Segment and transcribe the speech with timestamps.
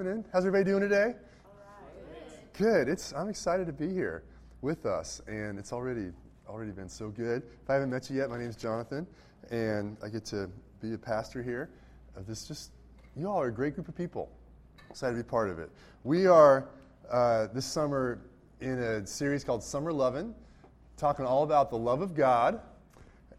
[0.00, 1.14] How's everybody doing today?
[2.56, 2.88] Good.
[2.88, 4.22] It's I'm excited to be here
[4.62, 6.10] with us, and it's already
[6.48, 7.42] already been so good.
[7.62, 9.06] If I haven't met you yet, my name is Jonathan,
[9.50, 10.48] and I get to
[10.80, 11.68] be a pastor here.
[12.16, 12.70] Of this, just
[13.14, 14.30] you all are a great group of people.
[14.88, 15.68] Excited to be part of it.
[16.04, 16.66] We are
[17.10, 18.20] uh, this summer
[18.62, 20.34] in a series called Summer Lovin',
[20.96, 22.58] talking all about the love of God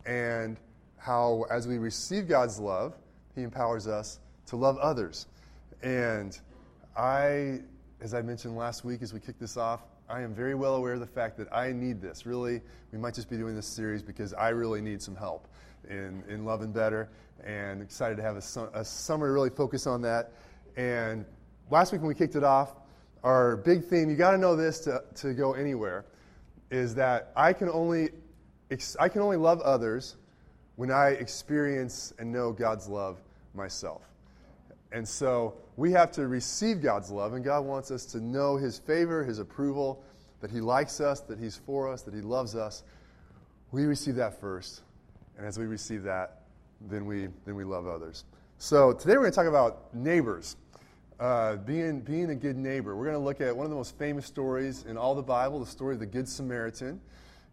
[0.05, 0.57] and
[0.97, 2.93] how, as we receive God's love,
[3.33, 5.25] He empowers us to love others.
[5.81, 6.39] And
[6.95, 7.59] I,
[8.01, 10.93] as I mentioned last week as we kicked this off, I am very well aware
[10.93, 12.25] of the fact that I need this.
[12.25, 15.47] Really, we might just be doing this series because I really need some help
[15.89, 17.09] in, in loving better.
[17.45, 20.33] And excited to have a, a summer to really focus on that.
[20.75, 21.25] And
[21.69, 22.73] last week when we kicked it off,
[23.23, 26.05] our big theme, you got to know this to, to go anywhere,
[26.71, 28.09] is that I can only
[28.99, 30.15] I can only love others
[30.77, 33.21] when I experience and know God's love
[33.53, 34.10] myself.
[34.91, 38.77] And so we have to receive God's love, and God wants us to know His
[38.77, 40.03] favor, His approval,
[40.41, 42.83] that He likes us, that He's for us, that He loves us.
[43.71, 44.81] We receive that first.
[45.37, 46.41] And as we receive that,
[46.89, 48.25] then we, then we love others.
[48.57, 50.57] So today we're going to talk about neighbors,
[51.19, 52.95] uh, being, being a good neighbor.
[52.95, 55.59] We're going to look at one of the most famous stories in all the Bible,
[55.59, 56.99] the story of the Good Samaritan.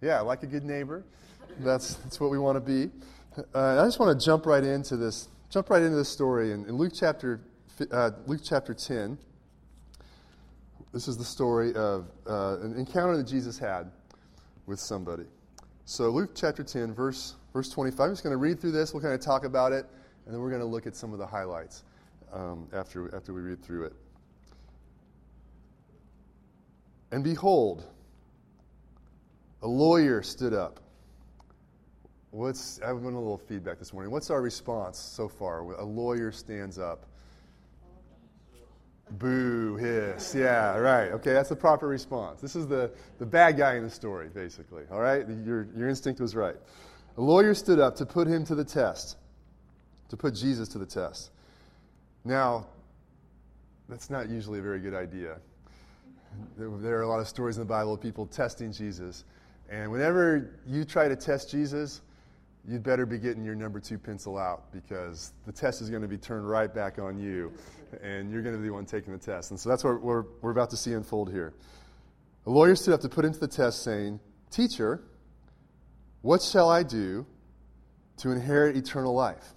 [0.01, 1.05] Yeah, like a good neighbor.
[1.61, 2.91] That's, that's what we want to be.
[3.55, 6.67] Uh, I just want to jump right into this jump right into this story in,
[6.67, 7.41] in Luke chapter
[7.93, 9.17] uh, Luke chapter 10.
[10.93, 13.91] This is the story of uh, an encounter that Jesus had
[14.67, 15.25] with somebody.
[15.85, 18.01] So Luke chapter 10, verse verse 25.
[18.01, 18.93] I'm just going to read through this.
[18.93, 19.87] We'll kind of talk about it,
[20.27, 21.85] and then we're going to look at some of the highlights
[22.33, 23.93] um, after after we read through it.
[27.11, 27.87] And behold,
[29.63, 30.81] a lawyer stood up
[32.31, 34.13] What's, I want a little feedback this morning.
[34.13, 35.61] What's our response so far?
[35.61, 37.07] A lawyer stands up.
[39.13, 40.35] Boo, hiss.
[40.35, 41.11] Yeah, right.
[41.13, 42.43] Okay, that's the proper response.
[42.43, 44.83] This is the, the bad guy in the story, basically.
[44.93, 45.27] All right?
[45.47, 46.57] Your, your instinct was right.
[47.17, 49.17] A lawyer stood up to put him to the test,
[50.11, 51.31] to put Jesus to the test.
[52.27, 52.67] Now,
[53.89, 55.39] that's not usually a very good idea.
[56.59, 59.25] There are a lot of stories in the Bible of people testing Jesus.
[59.71, 62.03] And whenever you try to test Jesus,
[62.69, 66.09] you'd better be getting your number two pencil out because the test is going to
[66.09, 67.51] be turned right back on you,
[68.03, 69.51] and you're going to be the one taking the test.
[69.51, 71.55] And so that's what we're, we're about to see unfold here.
[72.47, 74.21] A lawyer stood up to put into the test, saying,
[74.51, 75.03] Teacher,
[76.21, 77.27] what shall I do
[78.19, 79.55] to inherit eternal life?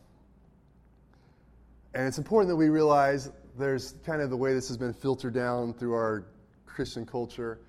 [1.93, 3.29] And it's important that we realize
[3.59, 6.27] there's kind of the way this has been filtered down through our
[6.65, 7.59] Christian culture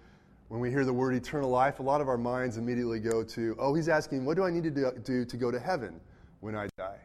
[0.52, 3.56] when we hear the word eternal life, a lot of our minds immediately go to,
[3.58, 5.98] oh, he's asking, what do I need to do to go to heaven
[6.40, 6.98] when I die?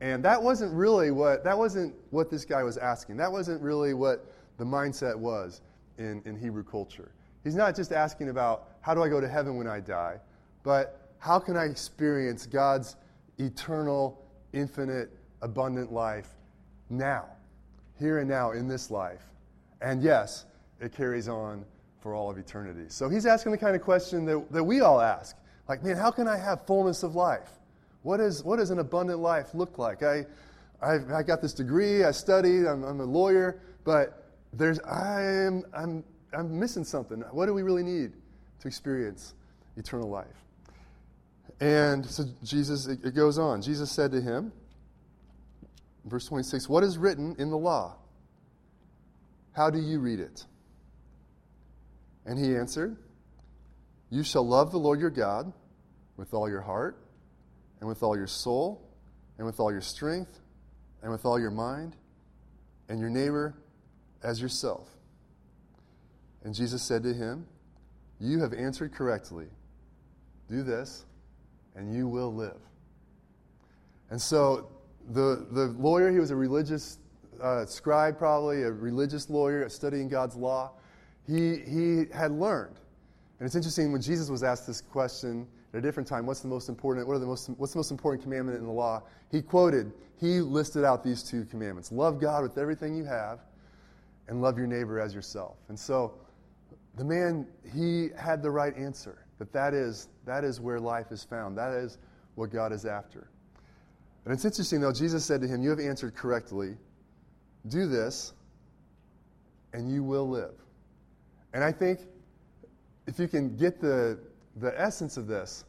[0.00, 3.16] And that wasn't really what that wasn't what this guy was asking.
[3.16, 5.62] That wasn't really what the mindset was
[5.98, 7.10] in, in Hebrew culture.
[7.42, 10.20] He's not just asking about how do I go to heaven when I die,
[10.62, 12.94] but how can I experience God's
[13.38, 15.10] eternal, infinite,
[15.42, 16.28] abundant life
[16.88, 17.26] now,
[17.98, 19.24] here and now in this life.
[19.80, 20.44] And yes,
[20.80, 21.64] it carries on
[22.06, 22.84] for all of eternity.
[22.86, 25.36] So he's asking the kind of question that, that we all ask.
[25.68, 27.50] Like, man, how can I have fullness of life?
[28.04, 30.04] What, is, what does an abundant life look like?
[30.04, 30.24] I,
[30.80, 36.04] I, I got this degree, I studied, I'm, I'm a lawyer, but there's, I'm, I'm,
[36.32, 37.22] I'm missing something.
[37.32, 38.12] What do we really need
[38.60, 39.34] to experience
[39.76, 40.26] eternal life?
[41.58, 43.62] And so Jesus, it goes on.
[43.62, 44.52] Jesus said to him,
[46.04, 47.96] verse 26, What is written in the law?
[49.54, 50.44] How do you read it?
[52.26, 52.96] And he answered,
[54.10, 55.52] You shall love the Lord your God
[56.16, 56.98] with all your heart,
[57.80, 58.82] and with all your soul,
[59.38, 60.40] and with all your strength,
[61.02, 61.94] and with all your mind,
[62.88, 63.54] and your neighbor
[64.22, 64.88] as yourself.
[66.42, 67.46] And Jesus said to him,
[68.18, 69.46] You have answered correctly.
[70.48, 71.04] Do this,
[71.74, 72.60] and you will live.
[74.10, 74.68] And so
[75.10, 76.98] the, the lawyer, he was a religious
[77.42, 80.72] uh, scribe, probably, a religious lawyer studying God's law
[81.26, 82.76] he, he had learned.
[83.38, 86.48] And it's interesting when Jesus was asked this question at a different time, what's the
[86.48, 89.02] most important, what are the most, what's the most important commandment in the law?
[89.30, 91.92] He quoted, he listed out these two commandments.
[91.92, 93.40] Love God with everything you have
[94.28, 95.56] and love your neighbor as yourself.
[95.68, 96.14] And so
[96.96, 101.22] the man, he had the right answer, that that is, that is where life is
[101.22, 101.58] found.
[101.58, 101.98] That is
[102.36, 103.28] what God is after.
[104.24, 106.76] And it's interesting, though, Jesus said to him, You have answered correctly.
[107.68, 108.32] Do this,
[109.72, 110.54] and you will live.
[111.56, 112.00] And I think
[113.06, 114.18] if you can get the,
[114.56, 115.64] the essence of this,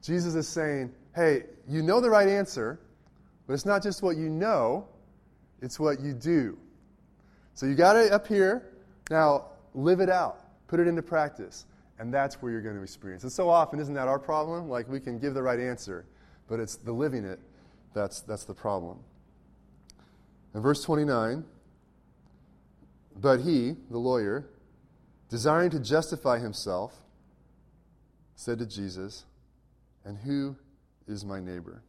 [0.00, 2.78] Jesus is saying, hey, you know the right answer,
[3.48, 4.86] but it's not just what you know,
[5.60, 6.56] it's what you do.
[7.54, 8.70] So you got it up here.
[9.10, 11.66] Now live it out, put it into practice,
[11.98, 13.24] and that's where you're going to experience.
[13.24, 14.68] And so often, isn't that our problem?
[14.68, 16.04] Like we can give the right answer,
[16.46, 17.40] but it's the living it
[17.94, 19.00] that's, that's the problem.
[20.54, 21.44] In verse 29,
[23.20, 24.46] but he, the lawyer,
[25.32, 26.92] desiring to justify himself,
[28.34, 29.24] said to Jesus,
[30.04, 30.54] And who
[31.08, 31.82] is my neighbor?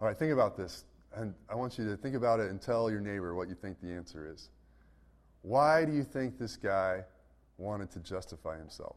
[0.00, 0.84] All right, think about this.
[1.14, 3.80] And I want you to think about it and tell your neighbor what you think
[3.80, 4.48] the answer is.
[5.42, 7.04] Why do you think this guy
[7.58, 8.96] wanted to justify himself?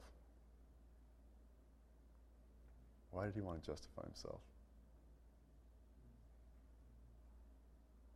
[3.12, 4.40] Why did he want to justify himself?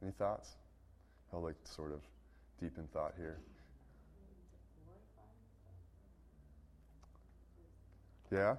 [0.02, 0.56] Any thoughts?
[1.32, 2.02] I'll like sort of
[2.60, 3.38] deep in thought here.
[8.32, 8.56] Yeah?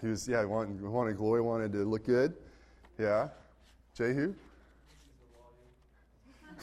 [0.00, 2.34] He was, yeah, wanted, wanted glory, wanted to look good.
[2.98, 3.28] Yeah.
[3.94, 4.34] Jehu?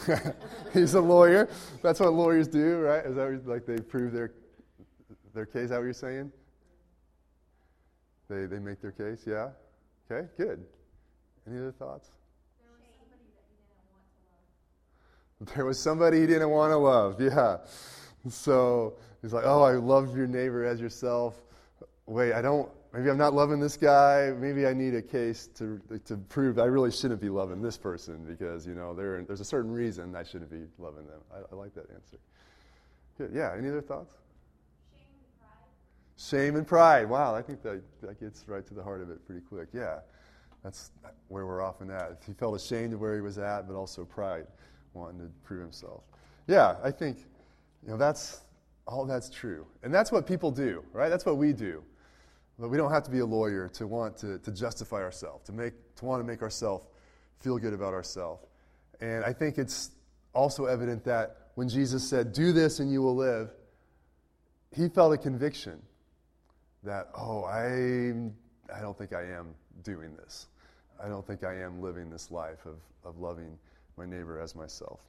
[0.74, 1.50] He's a lawyer.
[1.82, 3.06] That's what lawyers do, right?
[3.06, 4.32] Is that like they prove their
[5.34, 5.64] their case?
[5.64, 6.32] Is that what you're saying?
[8.30, 9.50] They they make their case, yeah.
[10.12, 10.66] Okay, good.
[11.48, 12.10] Any other thoughts?
[15.56, 17.20] There was somebody he didn't want to love.
[17.20, 17.58] Yeah.
[18.30, 21.42] So he's like, oh, I love your neighbor as yourself.
[22.06, 24.34] Wait, I don't, maybe I'm not loving this guy.
[24.38, 28.26] Maybe I need a case to, to prove I really shouldn't be loving this person
[28.26, 31.22] because, you know, there's a certain reason I shouldn't be loving them.
[31.34, 32.18] I, I like that answer.
[33.18, 33.32] Good.
[33.34, 33.54] Yeah.
[33.58, 34.16] Any other thoughts?
[34.94, 36.18] Shame and pride.
[36.18, 37.10] Shame and pride.
[37.10, 39.70] Wow, I think that, that gets right to the heart of it pretty quick.
[39.74, 40.00] Yeah.
[40.64, 40.92] That's
[41.28, 42.22] where we're often at.
[42.26, 44.48] He felt ashamed of where he was at, but also pride
[44.94, 46.04] wanting to prove himself.
[46.48, 47.18] Yeah, I think
[47.84, 48.42] you know that's
[48.88, 49.66] all that's true.
[49.84, 51.10] And that's what people do, right?
[51.10, 51.84] That's what we do.
[52.64, 55.52] But we don't have to be a lawyer to want to, to justify ourselves, to
[55.52, 56.86] make to want to make ourselves
[57.42, 58.42] feel good about ourselves.
[59.02, 59.92] And I think it's
[60.34, 63.52] also evident that when Jesus said, Do this and you will live,
[64.74, 65.82] he felt a conviction
[66.84, 68.14] that, oh, I
[68.74, 70.48] I don't think I am doing this.
[71.04, 73.58] I don't think I am living this life of, of loving
[73.98, 75.02] my neighbor as myself.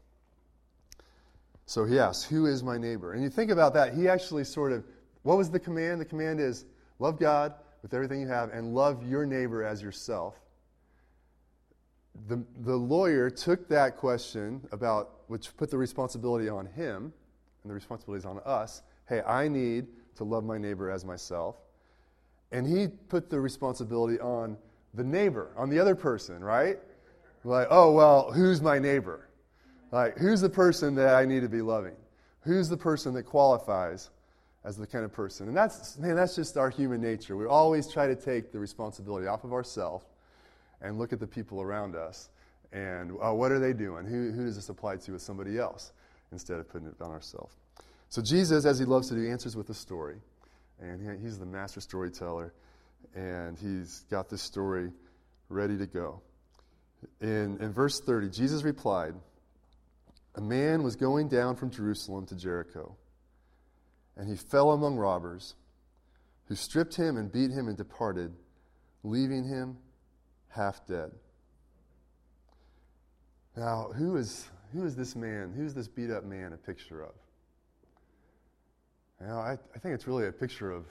[1.67, 3.12] So he asks, Who is my neighbor?
[3.12, 4.85] And you think about that, he actually sort of,
[5.23, 6.01] what was the command?
[6.01, 6.65] The command is
[6.99, 10.41] love God with everything you have and love your neighbor as yourself.
[12.29, 17.12] The, the lawyer took that question about, which put the responsibility on him,
[17.62, 18.82] and the responsibility is on us.
[19.08, 19.87] Hey, I need
[20.17, 21.56] to love my neighbor as myself.
[22.52, 24.56] And he put the responsibility on
[24.94, 26.79] the neighbor, on the other person, right?
[27.43, 29.29] Like, oh, well, who's my neighbor?
[29.93, 31.96] Like, who's the person that I need to be loving?
[32.41, 34.11] Who's the person that qualifies
[34.64, 35.49] as the kind of person?
[35.49, 37.37] And that's, man, that's just our human nature.
[37.37, 40.05] We always try to take the responsibility off of ourselves
[40.81, 42.31] and look at the people around us
[42.72, 44.05] and oh, what are they doing?
[44.05, 45.93] Who, who does this apply to with somebody else
[46.32, 47.55] instead of putting it on ourselves?
[48.08, 50.16] So Jesus, as he loves to do, answers with a story.
[50.81, 52.52] And he, he's the master storyteller.
[53.14, 54.90] And he's got this story
[55.49, 56.20] ready to go
[57.20, 59.14] in, in verse 30, Jesus replied,
[60.34, 62.96] A man was going down from Jerusalem to Jericho,
[64.16, 65.55] and he fell among robbers,
[66.46, 68.32] who stripped him and beat him and departed,
[69.02, 69.76] leaving him
[70.49, 71.11] half dead.
[73.56, 75.52] Now, who is, who is this man?
[75.56, 77.14] Who's this beat up man a picture of?
[79.20, 80.86] You know, I, I think it's really a picture of,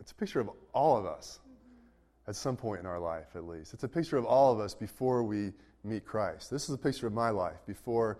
[0.00, 1.40] it's a picture of all of us
[2.26, 3.74] at some point in our life, at least.
[3.74, 6.50] It's a picture of all of us before we meet Christ.
[6.50, 8.18] This is a picture of my life before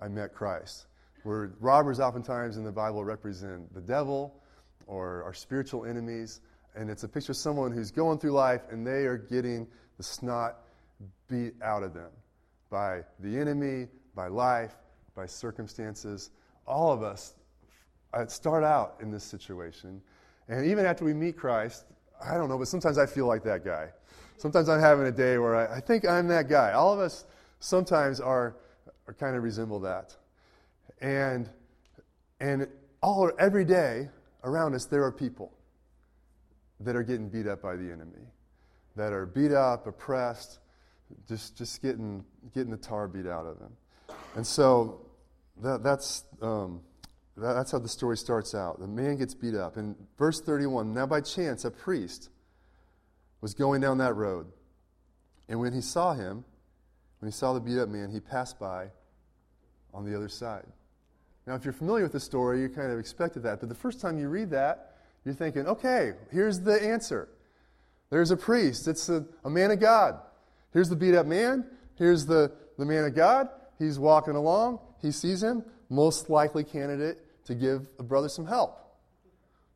[0.00, 0.86] I met Christ.
[1.24, 4.40] Where robbers oftentimes in the Bible represent the devil
[4.86, 6.40] or our spiritual enemies,
[6.76, 9.66] and it's a picture of someone who's going through life and they are getting
[9.96, 10.58] the snot
[11.28, 12.10] beat out of them
[12.70, 14.74] by the enemy, by life,
[15.14, 16.30] by circumstances.
[16.66, 17.34] All of us
[18.12, 20.02] uh, start out in this situation.
[20.48, 21.84] And even after we meet Christ,
[22.22, 23.88] I don't know, but sometimes I feel like that guy.
[24.36, 26.72] Sometimes I'm having a day where I, I think I'm that guy.
[26.72, 27.24] All of us
[27.60, 28.56] sometimes are,
[29.06, 30.14] are kind of resemble that.
[31.00, 31.48] And,
[32.40, 32.68] and
[33.02, 34.08] all, every day
[34.42, 35.52] around us, there are people
[36.80, 38.26] that are getting beat up by the enemy,
[38.96, 40.58] that are beat up, oppressed,
[41.28, 42.24] just, just getting,
[42.54, 43.72] getting the tar beat out of them.
[44.36, 45.06] And so
[45.62, 46.80] that, that's, um,
[47.36, 48.80] that's how the story starts out.
[48.80, 49.76] The man gets beat up.
[49.76, 52.30] In verse 31, now by chance, a priest
[53.40, 54.46] was going down that road.
[55.48, 56.44] And when he saw him,
[57.20, 58.88] when he saw the beat up man, he passed by
[59.92, 60.66] on the other side.
[61.46, 63.60] Now, if you're familiar with the story, you kind of expected that.
[63.60, 67.28] But the first time you read that, you're thinking, okay, here's the answer.
[68.10, 70.18] There's a priest, it's a, a man of God.
[70.72, 71.64] Here's the beat up man.
[71.96, 73.48] Here's the, the man of God.
[73.78, 78.80] He's walking along he sees him, most likely candidate to give a brother some help.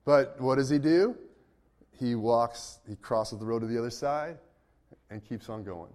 [0.07, 1.17] But what does he do?
[2.01, 4.39] He walks, he crosses the road to the other side
[5.11, 5.93] and keeps on going.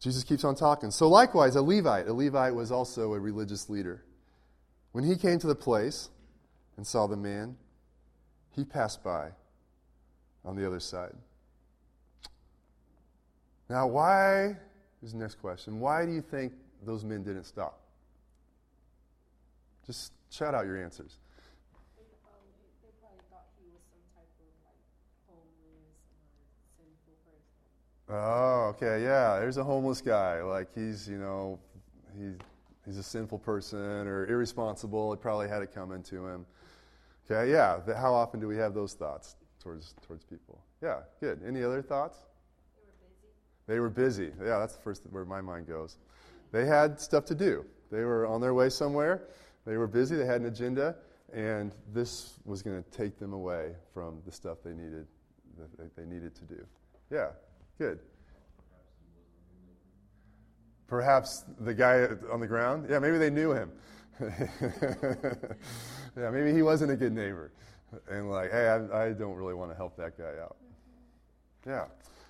[0.00, 0.90] Jesus keeps on talking.
[0.90, 2.06] So, likewise, a Levite.
[2.06, 4.02] A Levite was also a religious leader.
[4.92, 6.10] When he came to the place
[6.76, 7.56] and saw the man,
[8.50, 9.30] he passed by
[10.44, 11.14] on the other side.
[13.68, 14.56] Now, why?
[15.00, 15.80] Here's the next question.
[15.80, 16.52] Why do you think
[16.84, 17.80] those men didn't stop?
[19.86, 21.18] Just shout out your answers.
[21.96, 22.42] They, um,
[22.82, 24.82] they probably thought he was some type of like
[25.28, 26.46] homeless or
[26.78, 27.70] sinful person.
[28.08, 29.38] Oh, okay, yeah.
[29.40, 30.42] There's a homeless guy.
[30.42, 31.58] Like he's, you know,
[32.16, 32.30] he,
[32.84, 35.12] he's a sinful person or irresponsible.
[35.12, 36.46] He probably had it coming to him.
[37.28, 37.80] Okay, yeah.
[37.96, 40.60] How often do we have those thoughts towards towards people?
[40.82, 41.40] Yeah, good.
[41.46, 42.18] Any other thoughts?
[43.66, 44.12] They were busy.
[44.20, 44.46] They were busy.
[44.46, 45.98] Yeah, that's the first where my mind goes.
[46.52, 47.64] They had stuff to do.
[47.90, 49.22] They were on their way somewhere.
[49.66, 50.14] They were busy.
[50.14, 50.94] They had an agenda,
[51.32, 55.06] and this was going to take them away from the stuff they needed
[55.78, 56.64] that they needed to do.
[57.10, 57.28] Yeah,
[57.78, 57.98] good.
[60.86, 62.86] Perhaps the guy on the ground.
[62.88, 63.72] Yeah, maybe they knew him.
[64.20, 67.52] yeah, maybe he wasn't a good neighbor,
[68.08, 70.56] and like, hey, I, I don't really want to help that guy out.
[71.66, 71.84] Yeah,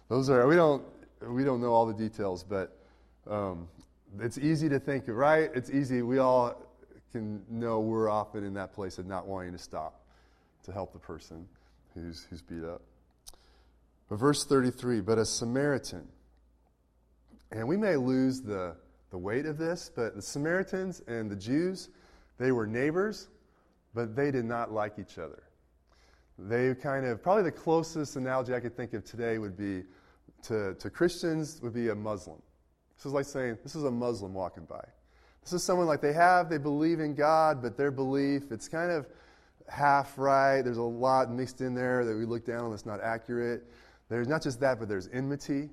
[0.09, 0.83] those are we don't
[1.29, 2.77] we don't know all the details, but
[3.29, 3.69] um,
[4.19, 5.51] it's easy to think, right?
[5.55, 6.03] It's easy.
[6.03, 6.61] We all
[7.13, 10.01] can know we're often in that place of not wanting to stop
[10.65, 11.47] to help the person
[11.95, 12.83] who's, who's beat up.
[14.09, 16.07] But verse 33 But a Samaritan,
[17.51, 18.77] and we may lose the,
[19.11, 21.89] the weight of this, but the Samaritans and the Jews,
[22.39, 23.29] they were neighbors,
[23.95, 25.43] but they did not like each other.
[26.39, 29.85] They kind of, probably the closest analogy I could think of today would be
[30.43, 32.43] to, to Christians would be a Muslim.
[32.97, 34.85] This is like saying, this is a Muslim walking by.
[35.43, 38.91] This is someone like they have, they believe in God, but their belief, it's kind
[38.91, 39.07] of
[39.69, 40.63] half right.
[40.63, 43.65] There's a lot mixed in there that we look down on that's not accurate.
[44.09, 45.71] There's not just that, but there's enmity.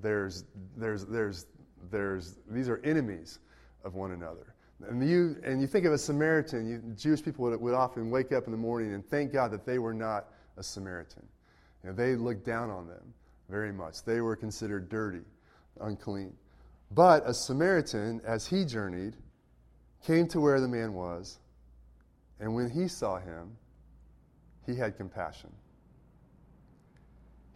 [0.00, 0.44] There's,
[0.76, 1.46] there's, there's,
[1.90, 3.38] there's, these are enemies
[3.84, 4.54] of one another.
[4.88, 8.32] And you, and you think of a Samaritan, you, Jewish people would, would often wake
[8.32, 11.26] up in the morning and thank God that they were not a Samaritan.
[11.82, 13.14] You know, they looked down on them
[13.48, 14.04] very much.
[14.04, 15.24] They were considered dirty,
[15.80, 16.34] unclean.
[16.90, 19.16] But a Samaritan, as he journeyed,
[20.04, 21.38] came to where the man was,
[22.38, 23.56] and when he saw him,
[24.66, 25.50] he had compassion.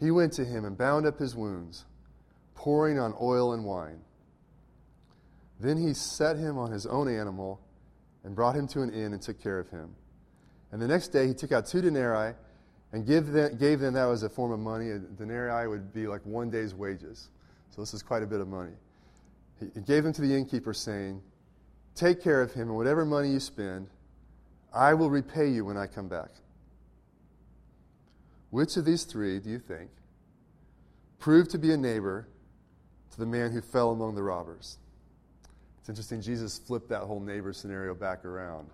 [0.00, 1.85] He went to him and bound up his wounds,
[2.54, 4.00] pouring on oil and wine.
[5.61, 7.61] Then he set him on his own animal
[8.25, 9.95] and brought him to an inn and took care of him.
[10.73, 12.35] And the next day he took out two denarii
[12.92, 14.90] and them, gave them that as a form of money.
[14.90, 17.28] A denarii would be like one day's wages.
[17.71, 18.73] So this is quite a bit of money.
[19.75, 21.21] He gave them to the innkeeper, saying,
[21.95, 23.88] Take care of him, and whatever money you spend,
[24.73, 26.30] I will repay you when I come back.
[28.50, 29.90] Which of these three do you think
[31.19, 32.28] proved to be a neighbor
[33.12, 34.78] to the man who fell among the robbers?
[35.80, 38.69] It's interesting, Jesus flipped that whole neighbor scenario back around.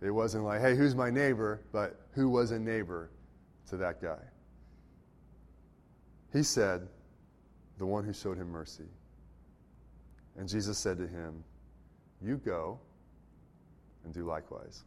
[0.00, 3.10] It wasn't like, hey, who's my neighbor, but who was a neighbor
[3.70, 4.18] to that guy?
[6.32, 6.86] He said,
[7.78, 8.88] the one who showed him mercy.
[10.36, 11.44] And Jesus said to him,
[12.22, 12.78] You go
[14.04, 14.82] and do likewise.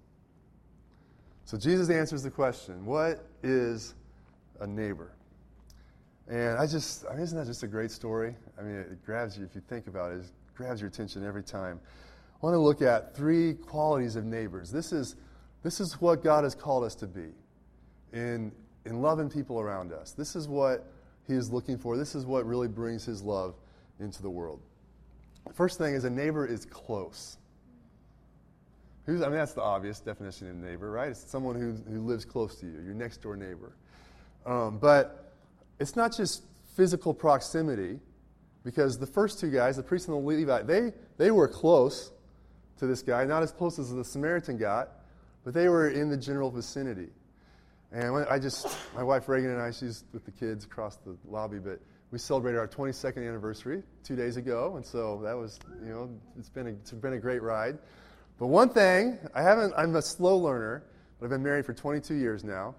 [1.46, 3.96] So Jesus answers the question What is
[4.60, 5.14] a neighbor?
[6.28, 8.36] And I just, I mean, isn't that just a great story?
[8.60, 11.44] I mean, it grabs you, if you think about it, it grabs your attention every
[11.44, 11.80] time.
[12.42, 14.70] I want to look at three qualities of neighbors.
[14.70, 15.16] This is,
[15.64, 17.30] this is what God has called us to be
[18.14, 18.52] in,
[18.86, 20.12] in loving people around us.
[20.12, 20.86] This is what
[21.28, 21.98] He is looking for.
[21.98, 23.56] This is what really brings His love
[24.00, 24.60] into the world.
[25.48, 27.38] The First thing is a neighbor is close.
[29.06, 31.10] Who's, I mean, that's the obvious definition of neighbor, right?
[31.10, 33.74] It's someone who, who lives close to you, your next door neighbor.
[34.48, 35.34] Um, but
[35.78, 36.44] it's not just
[36.76, 38.00] physical proximity,
[38.64, 42.12] because the first two guys, the priest and the Levite, they, they were close
[42.80, 44.90] to this guy, not as close as the Samaritan got,
[45.44, 47.10] but they were in the general vicinity.
[47.92, 51.60] And I just, my wife Reagan and I, she's with the kids across the lobby,
[51.60, 51.80] but
[52.12, 56.50] we celebrated our 22nd anniversary two days ago, and so that was, you know, it's
[56.50, 57.78] been a, it's been a great ride.
[58.40, 60.84] But one thing, I haven't, I'm a slow learner,
[61.20, 62.76] but I've been married for 22 years now,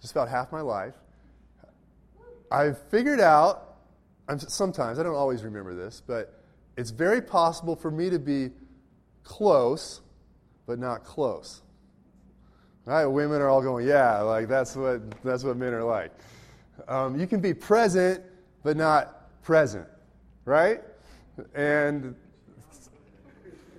[0.00, 0.94] just about half my life.
[2.50, 3.76] I've figured out,
[4.28, 6.42] I'm, sometimes, I don't always remember this, but
[6.76, 8.50] it's very possible for me to be
[9.24, 10.00] close,
[10.66, 11.62] but not close.
[12.84, 13.04] Right?
[13.04, 16.10] Women are all going, yeah, like that's what, that's what men are like.
[16.86, 18.22] Um, you can be present,
[18.62, 19.86] but not present,
[20.44, 20.80] right?
[21.54, 22.14] And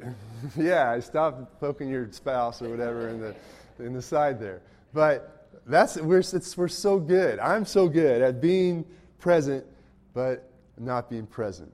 [0.57, 3.35] yeah, stop poking your spouse or whatever in the
[3.79, 4.61] in the side there.
[4.93, 5.38] But
[5.69, 7.39] that's we're it's, we're so good.
[7.39, 8.85] I'm so good at being
[9.19, 9.65] present,
[10.13, 11.73] but not being present.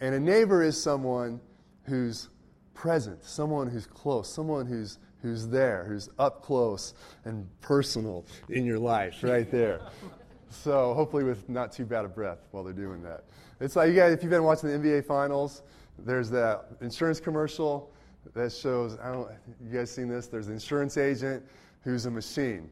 [0.00, 1.40] And a neighbor is someone
[1.84, 2.28] who's
[2.74, 8.78] present, someone who's close, someone who's who's there, who's up close and personal in your
[8.78, 9.80] life, right there.
[10.50, 13.24] so hopefully with not too bad a breath while they're doing that.
[13.60, 15.62] It's like you guys, if you've been watching the NBA finals,
[15.98, 17.90] there's that insurance commercial
[18.34, 18.98] that shows.
[19.02, 19.28] I don't.
[19.64, 20.26] You guys seen this?
[20.26, 21.44] There's an insurance agent
[21.82, 22.70] who's a machine,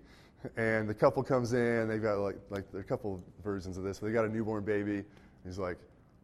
[0.57, 1.89] and the couple comes in.
[1.89, 3.99] They've got like like a couple versions of this.
[3.99, 5.05] They got a newborn baby.
[5.45, 5.79] He's like,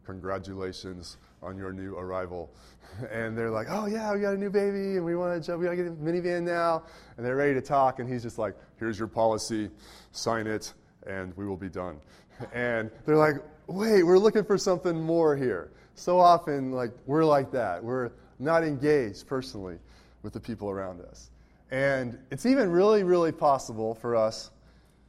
[0.05, 2.51] "Congratulations on your new arrival,"
[3.11, 5.61] and they're like, "Oh yeah, we got a new baby, and we want to jump.
[5.61, 6.85] we got to get a minivan now."
[7.17, 9.71] And they're ready to talk, and he's just like, "Here's your policy,
[10.13, 10.73] sign it,
[11.07, 11.99] and we will be done."
[12.55, 13.35] And they're like,
[13.67, 17.83] "Wait, we're looking for something more here." So often, like we're like that.
[17.83, 19.79] We're not engaged personally
[20.23, 21.31] with the people around us.
[21.71, 24.51] And it's even really, really possible for us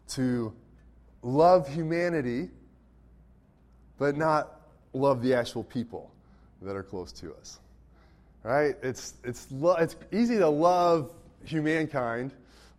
[0.10, 0.54] to
[1.22, 2.50] love humanity,
[3.98, 4.60] but not
[4.94, 6.12] love the actual people
[6.62, 7.60] that are close to us.
[8.44, 8.76] Right?
[8.82, 11.12] It's, it's, lo- it's easy to love
[11.46, 12.32] humankind.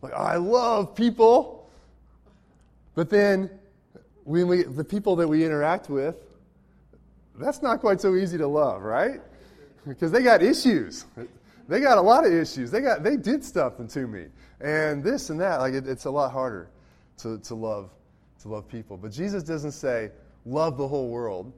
[0.02, 1.70] Like, oh, I love people.
[2.94, 3.50] But then,
[4.25, 6.16] when we, the people that we interact with,
[7.37, 9.20] that's not quite so easy to love, right?
[9.87, 11.04] Because they got issues.
[11.70, 12.72] They got a lot of issues.
[12.72, 14.26] They got they did stuff to me,
[14.60, 15.60] and this and that.
[15.60, 16.68] Like it, it's a lot harder
[17.18, 17.90] to, to love
[18.42, 18.96] to love people.
[18.96, 20.10] But Jesus doesn't say
[20.44, 21.52] love the whole world.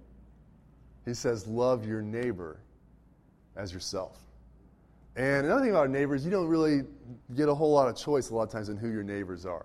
[1.07, 2.61] He says love your neighbor
[3.57, 4.19] as yourself.
[5.16, 6.83] And another thing about neighbors, you don't really
[7.35, 9.64] get a whole lot of choice a lot of times in who your neighbors are.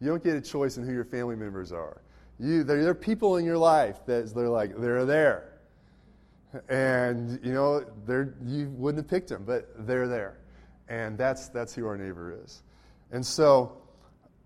[0.00, 2.02] You don't get a choice in who your family members are.
[2.40, 5.47] You, there are people in your life that they're like they're there,
[6.68, 10.38] and you know they're you wouldn't have picked them, but they're there,
[10.88, 12.62] and that's that's who our neighbor is,
[13.12, 13.76] and so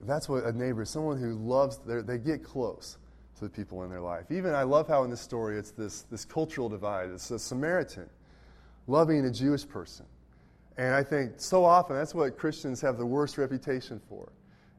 [0.00, 2.98] that's what a neighbor is someone who loves they get close
[3.37, 4.31] to the people in their life.
[4.31, 7.11] Even I love how in this story it's this this cultural divide.
[7.11, 8.09] It's a Samaritan
[8.87, 10.07] loving a Jewish person,
[10.76, 14.33] and I think so often that's what Christians have the worst reputation for,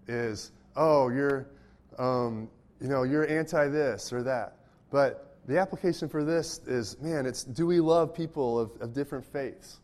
[0.08, 1.48] is oh you're.
[2.00, 2.50] Um,
[2.84, 4.58] you know, you're anti this or that.
[4.92, 9.26] But the application for this is, man, it's do we love people of, of different
[9.26, 9.80] faiths?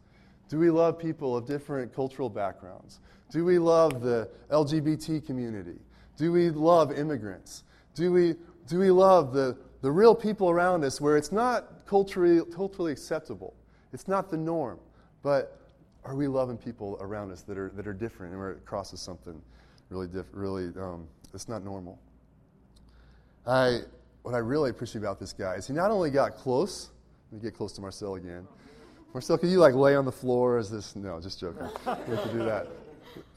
[0.49, 2.99] Do we love people of different cultural backgrounds?
[3.31, 5.77] Do we love the LGBT community?
[6.17, 7.63] Do we love immigrants?
[7.93, 8.35] Do we,
[8.67, 13.53] do we love the, the real people around us where it's not culturally, culturally acceptable?
[13.93, 14.79] It's not the norm.
[15.21, 15.59] But
[16.05, 18.99] are we loving people around us that are, that are different and where it crosses
[18.99, 19.39] something
[19.89, 21.99] really, diff, really um, it's not normal?
[23.45, 23.81] I,
[24.23, 26.89] what I really appreciate about this guy is he not only got close,
[27.31, 28.47] let me get close to Marcel again.
[29.13, 30.95] Marcel, can you like lay on the floor Is this?
[30.95, 31.67] No, just joking.
[31.85, 32.67] We have to do that.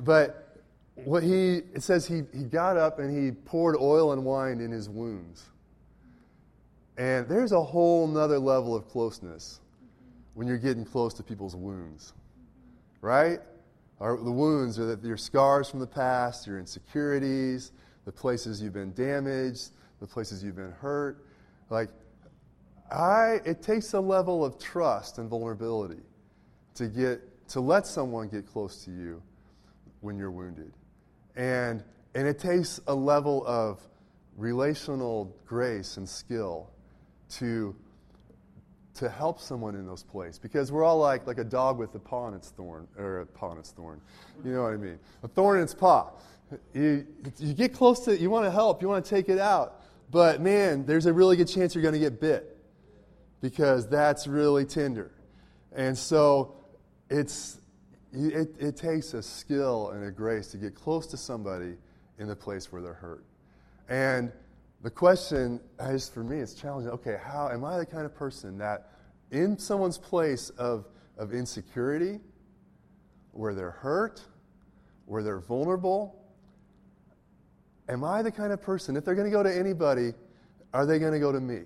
[0.00, 0.58] But
[0.94, 4.70] what he, it says he, he got up and he poured oil and wine in
[4.70, 5.44] his wounds.
[6.98, 9.60] And there's a whole nother level of closeness
[10.34, 12.12] when you're getting close to people's wounds,
[13.00, 13.40] right?
[14.00, 17.72] Our, the wounds are that your scars from the past, your insecurities,
[18.04, 19.70] the places you've been damaged,
[20.02, 21.24] the places you've been hurt.
[21.70, 21.88] Like,
[22.90, 26.02] I, it takes a level of trust and vulnerability
[26.74, 29.22] to get, to let someone get close to you
[30.00, 30.72] when you're wounded.
[31.36, 31.84] And,
[32.16, 33.80] and it takes a level of
[34.36, 36.68] relational grace and skill
[37.36, 37.74] to,
[38.94, 40.40] to help someone in those places.
[40.40, 43.26] Because we're all like, like a dog with a paw in its thorn, or a
[43.26, 44.00] paw in its thorn.
[44.44, 44.98] You know what I mean?
[45.22, 46.10] A thorn in its paw.
[46.74, 47.06] You,
[47.38, 49.81] you get close to it, you want to help, you want to take it out.
[50.12, 52.58] But man, there's a really good chance you're going to get bit
[53.40, 55.10] because that's really tender.
[55.74, 56.54] And so
[57.08, 57.58] it's,
[58.12, 61.76] it, it takes a skill and a grace to get close to somebody
[62.18, 63.24] in the place where they're hurt.
[63.88, 64.30] And
[64.82, 66.92] the question is for me, it's challenging.
[66.92, 68.90] Okay, how am I the kind of person that
[69.30, 72.20] in someone's place of, of insecurity,
[73.32, 74.20] where they're hurt,
[75.06, 76.21] where they're vulnerable,
[77.88, 80.12] am I the kind of person, if they're going to go to anybody,
[80.72, 81.62] are they going to go to me?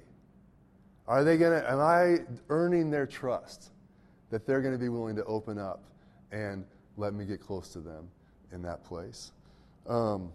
[1.06, 3.70] Are they going to, am I earning their trust
[4.30, 5.82] that they're going to be willing to open up
[6.32, 6.64] and
[6.96, 8.08] let me get close to them
[8.52, 9.32] in that place?
[9.88, 10.32] Um,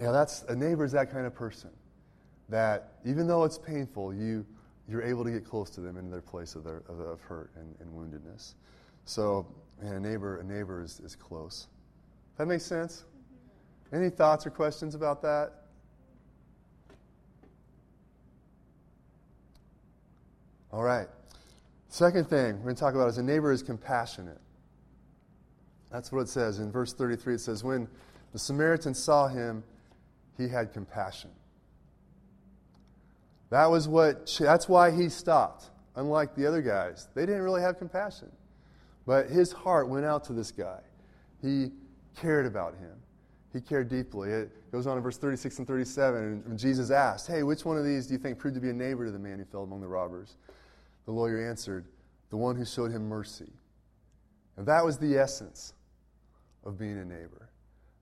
[0.00, 1.70] yeah, that's, a neighbor is that kind of person
[2.48, 4.46] that even though it's painful, you,
[4.88, 7.50] you're able to get close to them in their place of, their, of, of hurt
[7.56, 8.54] and, and, woundedness.
[9.04, 9.46] So,
[9.82, 11.66] a neighbor, a neighbor is, is close.
[12.38, 13.04] That makes sense?
[13.92, 15.52] Any thoughts or questions about that?
[20.72, 21.08] All right.
[21.88, 24.40] Second thing we're going to talk about is a neighbor is compassionate.
[25.90, 27.34] That's what it says in verse 33.
[27.34, 27.88] It says, When
[28.32, 29.64] the Samaritan saw him,
[30.36, 31.30] he had compassion.
[33.50, 37.08] That was what, that's why he stopped, unlike the other guys.
[37.14, 38.30] They didn't really have compassion.
[39.06, 40.80] But his heart went out to this guy.
[41.40, 41.70] He
[42.20, 42.92] cared about him.
[43.56, 44.28] He cared deeply.
[44.28, 46.42] It goes on in verse 36 and 37.
[46.44, 48.74] And Jesus asked, Hey, which one of these do you think proved to be a
[48.74, 50.36] neighbor to the man who fell among the robbers?
[51.06, 51.86] The lawyer answered,
[52.28, 53.50] The one who showed him mercy.
[54.58, 55.72] And that was the essence
[56.64, 57.48] of being a neighbor.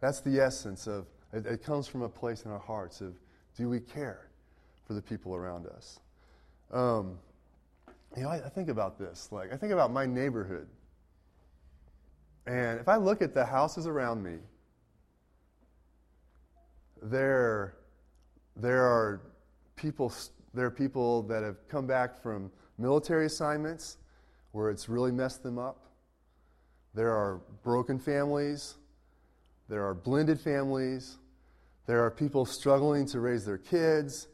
[0.00, 3.14] That's the essence of it, it comes from a place in our hearts of
[3.56, 4.28] do we care
[4.88, 6.00] for the people around us?
[6.72, 7.16] Um,
[8.16, 9.28] you know, I, I think about this.
[9.30, 10.66] Like, I think about my neighborhood.
[12.44, 14.38] And if I look at the houses around me,
[17.04, 17.76] there,
[18.56, 19.20] there are
[19.76, 20.12] people,
[20.54, 23.98] there are people that have come back from military assignments
[24.52, 25.84] where it's really messed them up.
[26.94, 28.76] There are broken families.
[29.68, 31.18] There are blended families.
[31.86, 34.28] There are people struggling to raise their kids.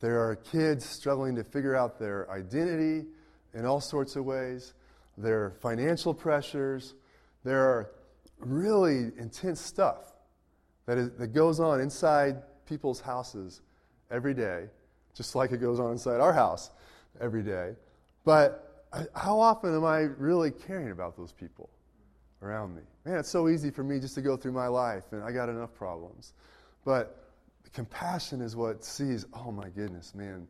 [0.00, 3.06] There are kids struggling to figure out their identity
[3.52, 4.72] in all sorts of ways.
[5.18, 6.94] There are financial pressures.
[7.44, 7.90] There are
[8.38, 10.09] really intense stuff
[10.90, 13.60] that, is, that goes on inside people's houses
[14.10, 14.64] every day,
[15.14, 16.70] just like it goes on inside our house
[17.20, 17.76] every day.
[18.24, 21.70] But how often am I really caring about those people
[22.42, 22.82] around me?
[23.04, 25.48] Man, it's so easy for me just to go through my life, and I got
[25.48, 26.32] enough problems.
[26.84, 27.24] But
[27.72, 30.48] compassion is what sees, oh my goodness, man,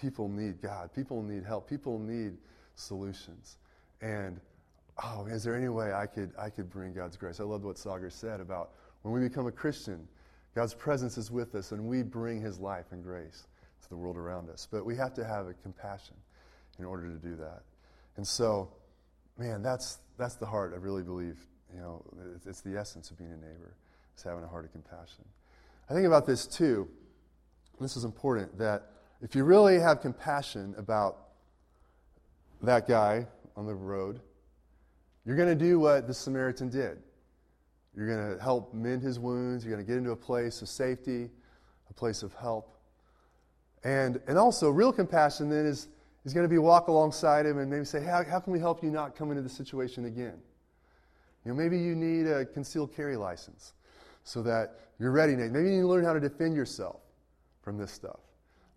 [0.00, 0.92] people need God.
[0.94, 1.68] People need help.
[1.68, 2.36] People need
[2.76, 3.56] solutions.
[4.00, 4.40] And
[5.02, 7.40] oh, is there any way I could, I could bring God's grace?
[7.40, 8.70] I love what Sagar said about
[9.04, 10.08] when we become a Christian,
[10.54, 13.46] God's presence is with us and we bring his life and grace
[13.82, 14.66] to the world around us.
[14.70, 16.16] But we have to have a compassion
[16.78, 17.62] in order to do that.
[18.16, 18.70] And so,
[19.36, 21.36] man, that's, that's the heart, I really believe.
[21.74, 22.02] You know,
[22.34, 23.74] it's, it's the essence of being a neighbor,
[24.16, 25.24] is having a heart of compassion.
[25.90, 26.88] I think about this too.
[27.80, 28.90] This is important that
[29.20, 31.18] if you really have compassion about
[32.62, 34.20] that guy on the road,
[35.26, 37.02] you're going to do what the Samaritan did.
[37.96, 39.64] You're going to help mend his wounds.
[39.64, 41.30] You're going to get into a place of safety,
[41.90, 42.76] a place of help.
[43.84, 45.88] And, and also, real compassion then is,
[46.24, 48.82] is going to be walk alongside him and maybe say, how, how can we help
[48.82, 50.38] you not come into the situation again?
[51.44, 53.74] You know, maybe you need a concealed carry license
[54.24, 55.34] so that you're ready.
[55.36, 57.00] Maybe you need to learn how to defend yourself
[57.62, 58.20] from this stuff.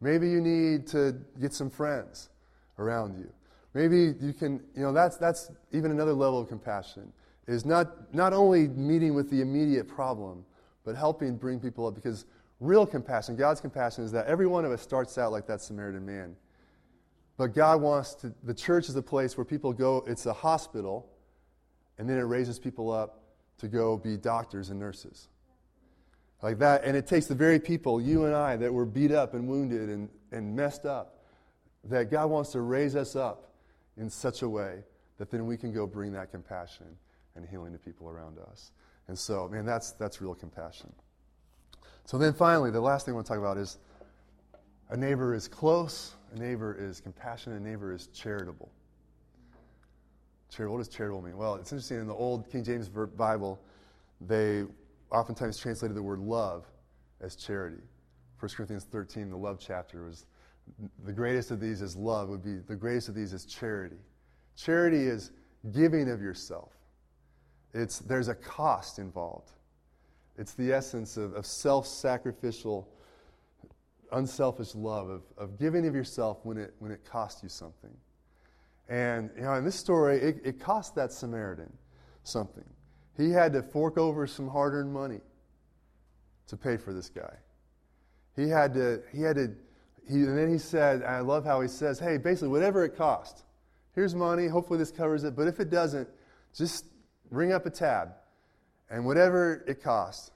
[0.01, 2.29] Maybe you need to get some friends
[2.77, 3.31] around you.
[3.73, 7.11] Maybe you can, you know, that's, that's even another level of compassion
[7.47, 10.45] is not, not only meeting with the immediate problem,
[10.83, 11.95] but helping bring people up.
[11.95, 12.25] Because
[12.59, 16.05] real compassion, God's compassion, is that every one of us starts out like that Samaritan
[16.05, 16.35] man.
[17.37, 21.07] But God wants to, the church is a place where people go, it's a hospital,
[21.97, 23.21] and then it raises people up
[23.59, 25.29] to go be doctors and nurses.
[26.41, 26.83] Like that.
[26.83, 29.89] And it takes the very people, you and I, that were beat up and wounded
[29.89, 31.23] and, and messed up,
[31.85, 33.51] that God wants to raise us up
[33.95, 34.83] in such a way
[35.17, 36.85] that then we can go bring that compassion
[37.37, 38.71] and healing to people around us.
[39.07, 40.91] And so, man, that's, that's real compassion.
[42.05, 43.77] So then finally, the last thing I want to talk about is
[44.89, 48.71] a neighbor is close, a neighbor is compassionate, a neighbor is charitable.
[50.49, 51.37] Charitable, what does charitable mean?
[51.37, 51.99] Well, it's interesting.
[51.99, 53.59] In the old King James Bible,
[54.21, 54.63] they
[55.11, 56.65] oftentimes translated the word love
[57.21, 57.83] as charity.
[58.39, 60.25] 1 Corinthians 13, the love chapter, was
[61.05, 63.97] the greatest of these is love, would be the greatest of these is charity.
[64.55, 65.31] Charity is
[65.71, 66.76] giving of yourself.
[67.73, 69.51] It's, there's a cost involved.
[70.37, 72.87] It's the essence of, of self sacrificial,
[74.11, 77.95] unselfish love, of, of giving of yourself when it, when it costs you something.
[78.89, 81.71] And you know, in this story, it, it cost that Samaritan
[82.23, 82.63] something.
[83.17, 85.19] He had to fork over some hard earned money
[86.47, 87.33] to pay for this guy.
[88.35, 89.55] He had to, he had to,
[90.07, 93.43] he, and then he said, I love how he says, hey, basically, whatever it costs,
[93.95, 96.07] here's money, hopefully this covers it, but if it doesn't,
[96.55, 96.85] just
[97.29, 98.09] ring up a tab,
[98.89, 100.31] and whatever it costs,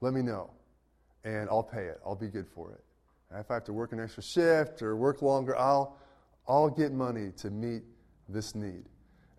[0.00, 0.50] let me know,
[1.24, 2.00] and I'll pay it.
[2.04, 2.82] I'll be good for it.
[3.30, 5.96] And if I have to work an extra shift or work longer, I'll,
[6.46, 7.82] I'll get money to meet
[8.28, 8.84] this need.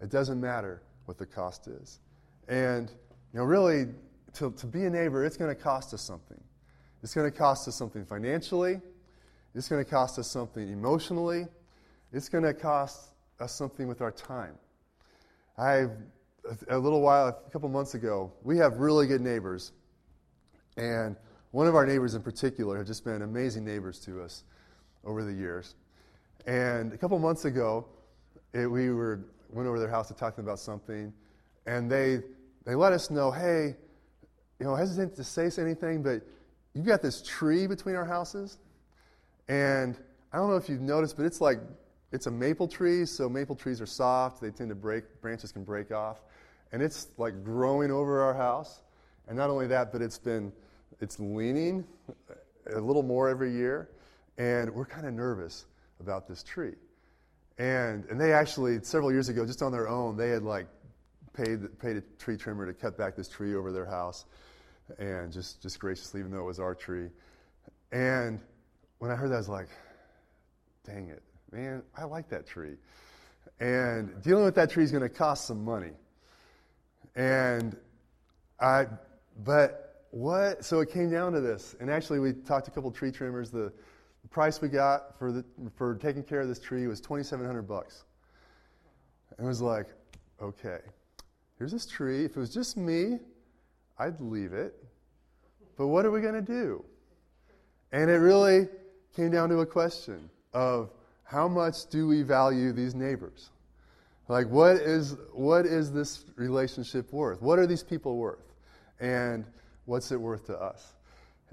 [0.02, 2.00] It doesn't matter what the cost is.
[2.48, 2.90] And,
[3.34, 3.88] you know, really,
[4.34, 6.42] to, to be a neighbor, it's going to cost us something.
[7.04, 8.82] It's going to cost us something financially.
[9.54, 11.46] It's going to cost us something emotionally.
[12.12, 13.10] It's going to cost
[13.40, 14.56] us something with our time.
[15.58, 15.92] I've
[16.70, 19.72] a little while, a couple months ago, we have really good neighbors.
[20.78, 21.16] And
[21.52, 24.44] one of our neighbors in particular have just been amazing neighbors to us
[25.06, 25.76] over the years.
[26.46, 27.86] And a couple months ago,
[28.54, 31.14] it, we were went over their house to talk to them about something,
[31.66, 32.20] and they
[32.66, 33.76] they let us know, hey,
[34.60, 36.22] you know, hesitant to say anything, but
[36.74, 38.58] you've got this tree between our houses,
[39.48, 39.98] and
[40.32, 41.60] I don't know if you've noticed, but it's like
[42.14, 44.40] it's a maple tree, so maple trees are soft.
[44.40, 46.22] They tend to break, branches can break off.
[46.72, 48.84] And it's like growing over our house.
[49.28, 50.54] And not only that, but it's been,
[51.02, 51.84] it's leaning
[52.72, 53.90] a little more every year.
[54.38, 55.66] And we're kind of nervous
[56.00, 56.76] about this tree.
[57.58, 60.68] And, and they actually, several years ago, just on their own, they had like
[61.34, 64.26] paid, paid a tree trimmer to cut back this tree over their house.
[65.00, 67.10] And just, just graciously, even though it was our tree.
[67.92, 68.40] And
[69.00, 69.70] when I heard that, I was like,
[70.86, 72.76] dang it man, I like that tree.
[73.60, 75.92] And dealing with that tree is going to cost some money.
[77.16, 77.78] And
[78.60, 78.88] I,
[79.44, 81.76] but what, so it came down to this.
[81.80, 83.52] And actually, we talked to a couple tree trimmers.
[83.52, 83.72] The,
[84.24, 88.04] the price we got for, the, for taking care of this tree was 2700 bucks.
[89.38, 89.88] And it was like,
[90.42, 90.80] okay,
[91.58, 92.26] here's this tree.
[92.26, 93.20] If it was just me,
[94.00, 94.84] I'd leave it.
[95.78, 96.84] But what are we going to do?
[97.92, 98.68] And it really
[99.16, 100.90] came down to a question of
[101.34, 103.50] how much do we value these neighbors?
[104.28, 107.42] Like, what is, what is this relationship worth?
[107.42, 108.54] What are these people worth?
[109.00, 109.44] And
[109.86, 110.94] what's it worth to us?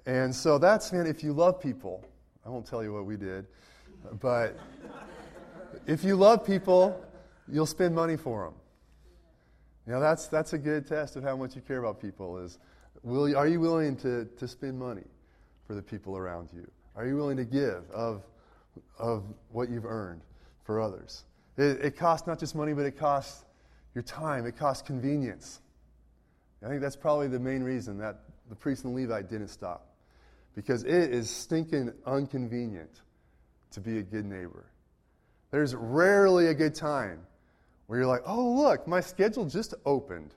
[0.04, 2.04] And so that's, man, if you love people,
[2.44, 3.46] I won't tell you what we did,
[4.20, 4.58] but
[5.86, 7.02] if you love people,
[7.48, 8.54] you'll spend money for them.
[9.86, 12.58] You know, that's, that's a good test of how much you care about people is,
[13.02, 15.06] will, are you willing to, to spend money
[15.66, 16.70] for the people around you?
[16.96, 18.22] Are you willing to give of
[18.98, 20.22] of what you've earned
[20.64, 21.24] for others.
[21.56, 23.44] It, it costs not just money, but it costs
[23.94, 25.60] your time, it costs convenience.
[26.64, 29.86] I think that's probably the main reason that the priest and Levite didn't stop.
[30.54, 33.00] Because it is stinking inconvenient
[33.70, 34.66] to be a good neighbor.
[35.50, 37.20] There's rarely a good time
[37.86, 40.34] where you're like, oh, look, my schedule just opened.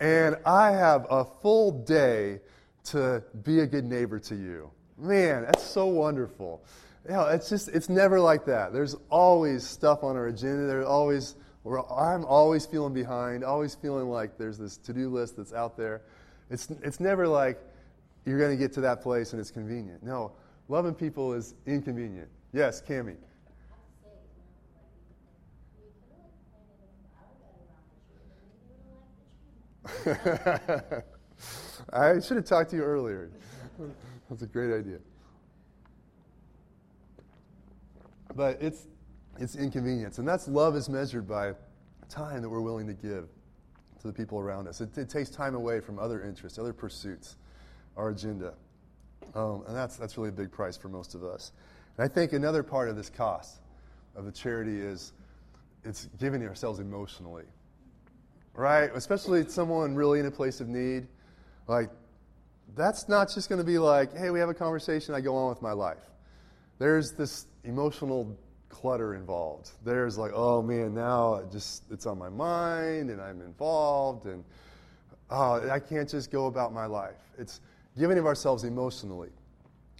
[0.00, 2.40] And I have a full day
[2.84, 4.70] to be a good neighbor to you.
[4.96, 6.64] Man, that's so wonderful
[7.08, 8.74] you know, it's just, it's never like that.
[8.74, 10.66] There's always stuff on our agenda.
[10.66, 15.54] There's always, I'm always feeling behind, always feeling like there's this to do list that's
[15.54, 16.02] out there.
[16.50, 17.58] It's, it's never like
[18.26, 20.02] you're going to get to that place and it's convenient.
[20.02, 20.32] No,
[20.68, 22.28] loving people is inconvenient.
[22.52, 23.16] Yes, Cami.
[31.92, 33.30] I should have talked to you earlier.
[34.28, 34.98] That's a great idea.
[38.34, 38.86] But it's,
[39.38, 40.18] it's inconvenience.
[40.18, 41.52] And that's love is measured by
[42.08, 43.28] time that we're willing to give
[44.00, 44.80] to the people around us.
[44.80, 47.36] It, it takes time away from other interests, other pursuits,
[47.96, 48.54] our agenda.
[49.34, 51.52] Um, and that's, that's really a big price for most of us.
[51.96, 53.58] And I think another part of this cost
[54.16, 55.12] of the charity is
[55.84, 57.44] it's giving ourselves emotionally,
[58.54, 58.90] right?
[58.94, 61.06] Especially someone really in a place of need.
[61.66, 61.90] Like,
[62.74, 65.48] that's not just going to be like, hey, we have a conversation, I go on
[65.48, 65.98] with my life.
[66.78, 68.36] There's this emotional
[68.68, 69.70] clutter involved.
[69.84, 74.44] There's like, oh man, now it just it's on my mind and I'm involved and
[75.30, 77.20] oh, I can't just go about my life.
[77.38, 77.60] It's
[77.98, 79.30] giving of ourselves emotionally,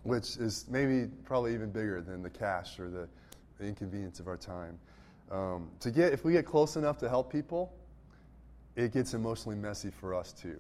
[0.05, 3.09] which is maybe probably even bigger than the cash or the,
[3.59, 4.79] the inconvenience of our time.
[5.31, 7.73] Um, to get if we get close enough to help people,
[8.77, 10.59] it gets emotionally messy for us too,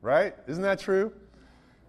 [0.00, 0.34] right?
[0.46, 1.12] Isn't that true?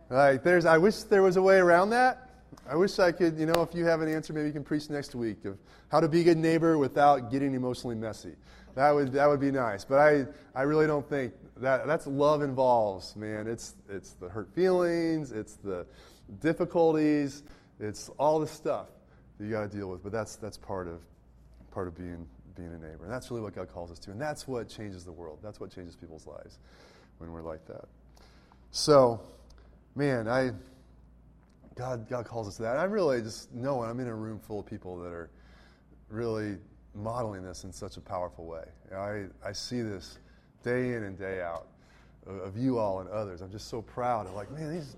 [0.09, 2.30] Like, there's I wish there was a way around that.
[2.69, 4.89] I wish I could, you know, if you have an answer, maybe you can preach
[4.89, 5.57] next week of
[5.89, 8.33] how to be a good neighbor without getting emotionally messy.
[8.75, 9.83] That would, that would be nice.
[9.83, 13.47] But I, I really don't think that that's love involves, man.
[13.47, 15.85] It's, it's the hurt feelings, it's the
[16.39, 17.43] difficulties,
[17.79, 18.87] it's all the stuff
[19.37, 20.03] that you got to deal with.
[20.03, 21.01] But that's, that's part of,
[21.71, 23.03] part of being, being a neighbor.
[23.03, 24.11] And that's really what God calls us to.
[24.11, 25.39] And that's what changes the world.
[25.41, 26.59] That's what changes people's lives
[27.17, 27.85] when we're like that.
[28.71, 29.21] So,
[29.95, 30.51] man, I
[31.75, 32.77] God, God calls us to that.
[32.77, 35.29] I really just know I'm in a room full of people that are
[36.09, 36.57] really
[36.93, 38.65] modeling this in such a powerful way.
[38.93, 40.19] I, I see this
[40.63, 41.67] day in and day out
[42.27, 43.41] of, you all and others.
[43.41, 44.97] I'm just so proud of like, man, these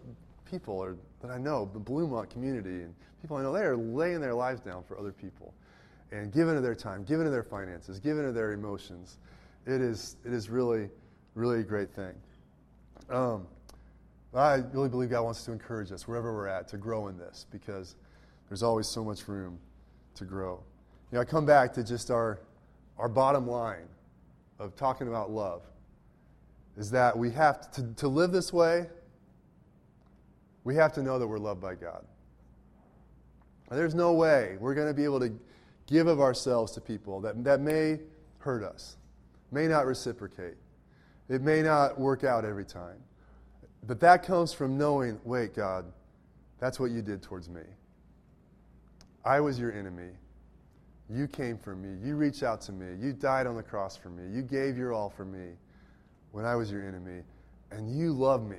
[0.50, 4.20] people are, that I know, the Bluemont community and people I know, they are laying
[4.20, 5.54] their lives down for other people
[6.12, 9.18] and giving of their time, giving of their finances, giving of their emotions.
[9.66, 10.90] It is, it is really,
[11.36, 12.14] really a great thing.
[13.10, 13.48] Um,
[14.36, 17.46] I really believe God wants to encourage us wherever we're at to grow in this
[17.52, 17.96] because
[18.50, 19.60] there's always so much room
[20.16, 20.64] to grow.
[21.12, 22.40] You know, I come back to just our,
[22.98, 23.88] our bottom line
[24.58, 25.62] of talking about love
[26.78, 28.88] is that we have to, to live this way,
[30.64, 32.04] we have to know that we're loved by God.
[33.70, 35.32] There's no way we're going to be able to
[35.88, 38.00] give of ourselves to people that, that may
[38.40, 38.98] hurt us,
[39.52, 40.56] may not reciprocate.
[41.30, 42.98] It may not work out every time.
[43.86, 45.86] But that comes from knowing, wait, God,
[46.60, 47.62] that's what you did towards me.
[49.26, 50.12] I was your enemy.
[51.10, 51.98] You came for me.
[52.06, 52.96] You reached out to me.
[53.02, 54.24] You died on the cross for me.
[54.34, 55.50] You gave your all for me
[56.32, 57.22] when I was your enemy.
[57.72, 58.58] And you love me.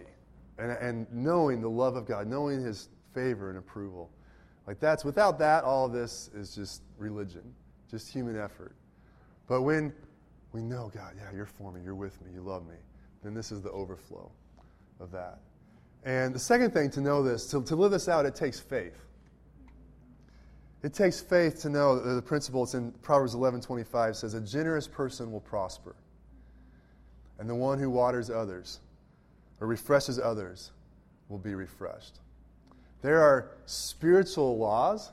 [0.59, 4.11] And, and knowing the love of God, knowing his favor and approval.
[4.67, 7.43] Like that's without that, all this is just religion,
[7.91, 8.77] just human effort.
[9.47, 9.93] But when
[10.53, 12.77] we know, God, yeah, you're for me, you're with me, you love me,
[13.23, 14.31] then this is the overflow
[15.01, 15.39] of that.
[16.05, 19.05] And the second thing to know this, to, to live this out, it takes faith.
[20.83, 22.63] It takes faith to know the principle.
[22.63, 25.97] It's in Proverbs 11:25 says, "A generous person will prosper,
[27.39, 28.81] and the one who waters others
[29.61, 30.73] or refreshes others
[31.31, 32.21] will be refreshed."
[33.01, 35.11] There are spiritual laws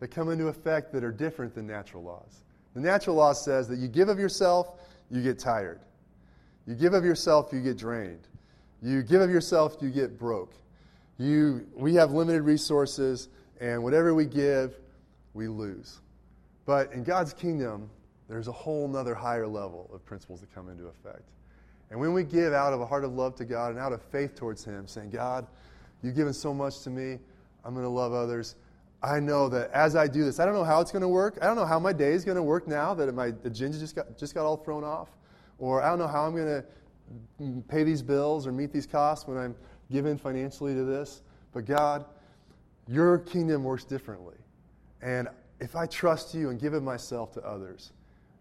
[0.00, 2.42] that come into effect that are different than natural laws.
[2.74, 5.80] The natural law says that you give of yourself, you get tired.
[6.66, 8.26] You give of yourself, you get drained.
[8.82, 10.54] You give of yourself, you get broke.
[11.18, 13.28] You, we have limited resources,
[13.60, 14.74] and whatever we give,
[15.34, 16.00] we lose.
[16.64, 17.90] But in God's kingdom,
[18.28, 21.24] there's a whole other higher level of principles that come into effect.
[21.90, 24.00] And when we give out of a heart of love to God and out of
[24.00, 25.46] faith towards Him, saying, God,
[26.02, 27.18] you've given so much to me,
[27.64, 28.54] I'm going to love others.
[29.02, 31.38] I know that as I do this, I don't know how it's going to work.
[31.42, 33.96] I don't know how my day is going to work now that my agenda just
[33.96, 35.08] got, just got all thrown off.
[35.58, 36.64] Or I don't know how I'm going to
[37.68, 39.54] pay these bills or meet these costs when I'm
[39.90, 41.22] given financially to this.
[41.52, 42.04] But God,
[42.86, 44.36] your kingdom works differently.
[45.02, 45.28] And
[45.60, 47.92] if I trust you and give it myself to others,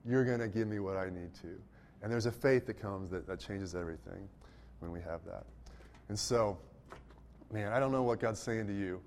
[0.05, 1.59] you're going to give me what I need to.
[2.01, 4.27] And there's a faith that comes that, that changes everything
[4.79, 5.43] when we have that.
[6.07, 6.57] And so,
[7.51, 9.01] man, I don't know what God's saying to you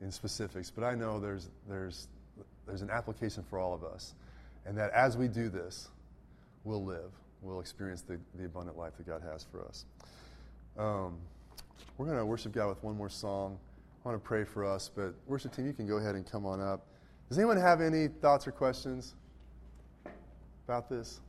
[0.00, 2.08] in specifics, but I know there's, there's,
[2.66, 4.14] there's an application for all of us.
[4.64, 5.88] And that as we do this,
[6.64, 7.12] we'll live,
[7.46, 9.84] we'll experience the, the abundant life that God has for us.
[10.76, 11.18] Um,
[11.96, 13.58] we're going to worship God with one more song.
[14.04, 16.44] I want to pray for us, but worship team, you can go ahead and come
[16.44, 16.86] on up.
[17.28, 19.14] Does anyone have any thoughts or questions
[20.66, 21.20] about this?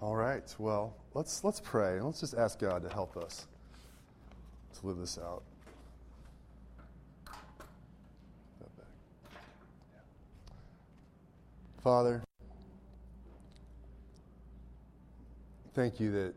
[0.00, 0.52] All right.
[0.58, 3.46] Well, let's let's pray let's just ask God to help us
[4.80, 5.44] to live this out.
[11.82, 12.22] Father,
[15.74, 16.34] thank you that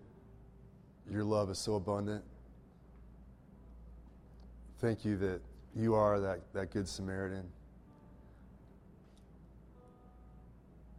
[1.07, 2.23] your love is so abundant.
[4.79, 5.41] Thank you that
[5.75, 7.43] you are that, that good Samaritan.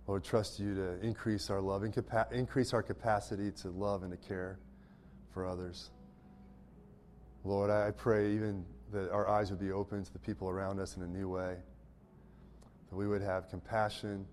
[0.06, 1.82] Lord, trust you to increase our love,
[2.30, 4.60] increase our capacity to love and to care
[5.34, 5.90] for others.
[7.42, 10.96] Lord, I pray even that our eyes would be open to the people around us
[10.96, 11.56] in a new way,
[12.90, 14.24] that we would have compassion.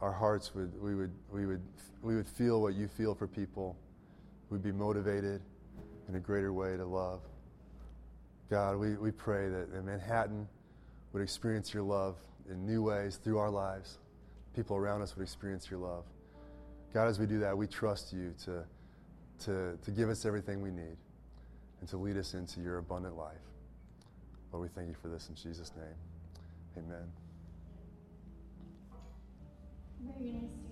[0.00, 1.62] Our hearts would, we would, we would,
[2.02, 3.76] we would feel what you feel for people.
[4.50, 5.40] We'd be motivated
[6.08, 7.20] in a greater way to love.
[8.50, 10.46] God, we, we pray that Manhattan
[11.12, 12.16] would experience your love
[12.48, 13.98] in new ways through our lives
[14.56, 16.04] people around us would experience your love.
[16.94, 18.64] God, as we do that, we trust you to,
[19.44, 20.96] to, to give us everything we need
[21.80, 23.36] and to lead us into your abundant life.
[24.50, 26.84] Lord, we thank you for this in Jesus' name.
[26.84, 27.25] Amen.
[29.98, 30.65] To stand.